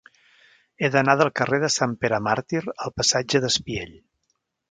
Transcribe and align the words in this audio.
He 0.85 0.89
d'anar 0.95 1.13
del 1.19 1.29
carrer 1.39 1.59
de 1.65 1.69
Sant 1.75 1.93
Pere 2.05 2.21
Màrtir 2.29 2.63
al 2.87 2.95
passatge 3.01 3.45
d'Espiell. 3.47 3.93